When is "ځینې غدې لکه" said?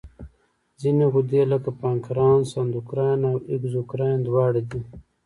0.81-1.69